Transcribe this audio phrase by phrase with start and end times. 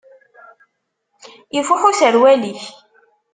[1.59, 2.61] Ifuḥ userwal-ik.